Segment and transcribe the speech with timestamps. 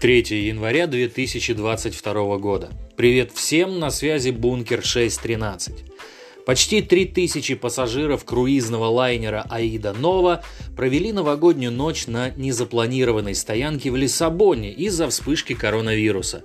[0.00, 2.70] 3 января 2022 года.
[2.96, 5.74] Привет всем, на связи Бункер 613.
[6.46, 10.42] Почти 3000 пассажиров круизного лайнера «Аида Нова»
[10.74, 16.44] провели новогоднюю ночь на незапланированной стоянке в Лиссабоне из-за вспышки коронавируса.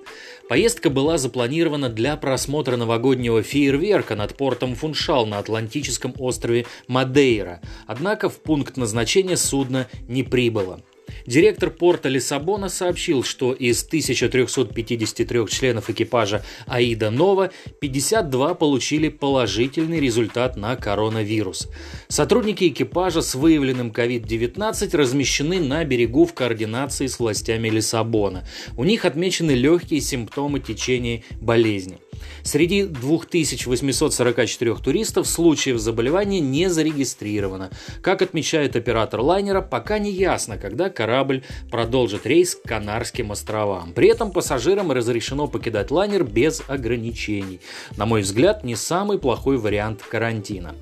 [0.49, 8.27] Поездка была запланирована для просмотра новогоднего фейерверка над портом Фуншал на Атлантическом острове Мадейра, однако
[8.27, 10.81] в пункт назначения судно не прибыло.
[11.25, 20.55] Директор порта Лиссабона сообщил, что из 1353 членов экипажа Аида Нова 52 получили положительный результат
[20.55, 21.67] на коронавирус.
[22.07, 28.47] Сотрудники экипажа с выявленным COVID-19 размещены на берегу в координации с властями Лиссабона.
[28.77, 31.97] У них отмечены легкие симптомы течения болезни.
[32.43, 37.71] Среди 2844 туристов случаев заболевания не зарегистрировано.
[38.01, 43.93] Как отмечает оператор лайнера, пока не ясно, когда корабль продолжит рейс к Канарским островам.
[43.93, 47.59] При этом пассажирам разрешено покидать лайнер без ограничений.
[47.97, 50.75] На мой взгляд, не самый плохой вариант карантина.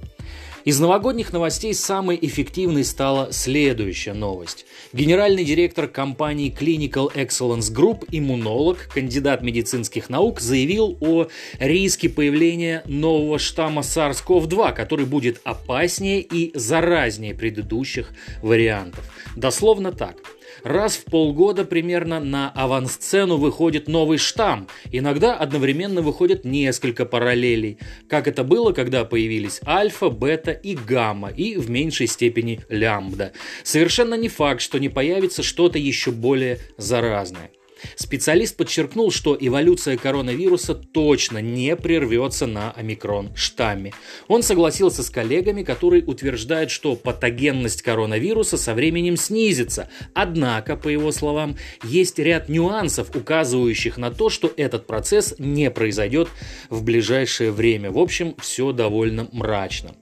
[0.66, 4.66] Из новогодних новостей самой эффективной стала следующая новость.
[4.94, 11.28] Генеральный директор компании Clinical Excellence Group, иммунолог, кандидат медицинских наук, заявил о
[11.60, 19.04] риске появления нового штамма SARS-CoV-2, который будет опаснее и заразнее предыдущих вариантов.
[19.36, 20.16] Дословно так.
[20.64, 24.68] Раз в полгода примерно на авансцену выходит новый штамм.
[24.92, 27.80] Иногда одновременно выходят несколько параллелей.
[28.08, 33.34] Как это было, когда появились альфа, бета и гамма, и в меньшей степени лямбда.
[33.64, 37.52] Совершенно не факт, что не появится что-то еще более заразное.
[37.96, 43.94] Специалист подчеркнул, что эволюция коронавируса точно не прервется на омикрон-штамме.
[44.28, 49.90] Он согласился с коллегами, которые утверждают, что патогенность коронавируса со временем снизится.
[50.14, 56.30] Однако, по его словам, есть ряд нюансов, указывающих на то, что этот процесс не произойдет
[56.70, 57.92] в ближайшее время.
[57.92, 59.96] В общем, все довольно мрачно.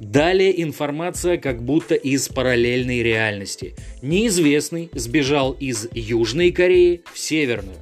[0.00, 3.74] Далее информация как будто из параллельной реальности.
[4.02, 7.78] Неизвестный сбежал из Южной Кореи в Северную.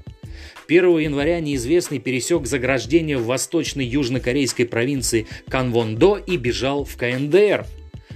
[0.69, 7.65] 1 января неизвестный пересек заграждение в восточной южнокорейской провинции Канвондо и бежал в КНДР.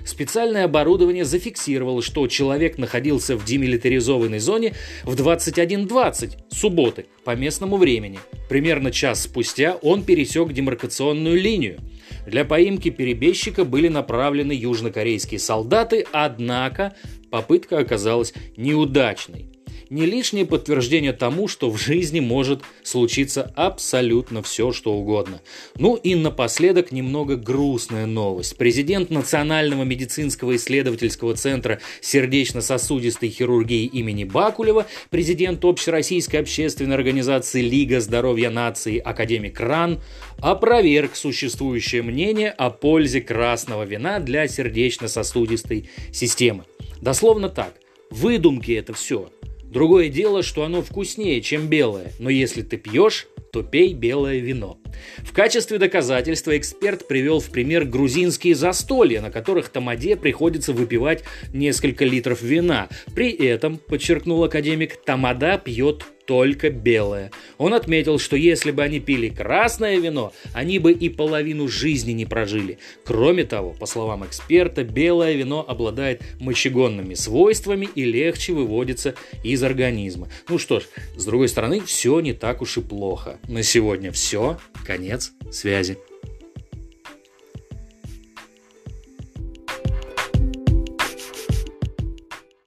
[0.04, 4.74] Специальное оборудование зафиксировало, что человек находился в демилитаризованной зоне
[5.04, 8.18] в 21.20 субботы по местному времени.
[8.50, 11.78] Примерно час спустя он пересек демаркационную линию.
[12.26, 16.94] Для поимки перебежчика были направлены южнокорейские солдаты, однако
[17.30, 19.51] попытка оказалась неудачной
[19.92, 25.42] не лишнее подтверждение тому, что в жизни может случиться абсолютно все, что угодно.
[25.76, 28.56] Ну и напоследок немного грустная новость.
[28.56, 38.48] Президент Национального медицинского исследовательского центра сердечно-сосудистой хирургии имени Бакулева, президент Общероссийской общественной организации Лига здоровья
[38.48, 40.00] нации академик Ран,
[40.38, 46.64] опроверг существующее мнение о пользе красного вина для сердечно-сосудистой системы.
[47.02, 47.74] Дословно так.
[48.10, 49.30] Выдумки это все.
[49.72, 54.78] Другое дело, что оно вкуснее, чем белое, но если ты пьешь, то пей белое вино.
[55.18, 62.06] В качестве доказательства эксперт привел в пример грузинские застолья, на которых Тамаде приходится выпивать несколько
[62.06, 62.88] литров вина.
[63.14, 67.30] При этом, подчеркнул академик, Тамада пьет только белое.
[67.58, 72.26] Он отметил, что если бы они пили красное вино, они бы и половину жизни не
[72.26, 72.78] прожили.
[73.04, 80.28] Кроме того, по словам эксперта, белое вино обладает мочегонными свойствами и легче выводится из организма.
[80.48, 80.84] Ну что ж,
[81.16, 83.38] с другой стороны, все не так уж и плохо.
[83.48, 84.58] На сегодня все.
[84.86, 85.98] Конец связи.